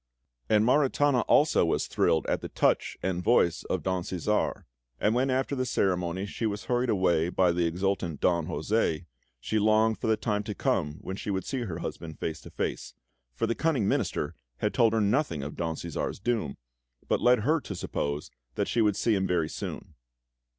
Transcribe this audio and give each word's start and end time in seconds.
And 0.49 0.65
Maritana 0.65 1.21
also 1.27 1.63
was 1.63 1.85
thrilled 1.85 2.25
at 2.25 2.41
the 2.41 2.49
touch 2.49 2.97
and 3.03 3.23
voice 3.23 3.63
of 3.65 3.83
Don 3.83 4.01
Cæsar, 4.01 4.63
and 4.99 5.13
when 5.13 5.29
after 5.29 5.55
the 5.55 5.63
ceremony 5.63 6.25
she 6.25 6.47
was 6.47 6.65
hurried 6.65 6.89
away 6.89 7.29
by 7.29 7.51
the 7.51 7.67
exultant 7.67 8.19
Don 8.19 8.47
José, 8.47 9.05
she 9.39 9.59
longed 9.59 9.99
for 9.99 10.07
the 10.07 10.17
time 10.17 10.41
to 10.45 10.55
come 10.55 10.93
when 11.01 11.17
she 11.17 11.29
should 11.29 11.45
see 11.45 11.61
her 11.65 11.77
husband 11.77 12.17
face 12.17 12.41
to 12.41 12.49
face, 12.49 12.95
for 13.35 13.45
the 13.45 13.53
cunning 13.53 13.87
Minister 13.87 14.33
had 14.57 14.73
told 14.73 14.93
her 14.93 15.01
nothing 15.01 15.43
of 15.43 15.55
Don 15.55 15.75
Cæsar's 15.75 16.17
doom, 16.19 16.57
but 17.07 17.21
led 17.21 17.41
her 17.41 17.59
to 17.61 17.75
suppose 17.75 18.31
that 18.55 18.67
she 18.67 18.81
would 18.81 18.95
see 18.95 19.13
him 19.13 19.27
very 19.27 19.49
soon. 19.49 19.93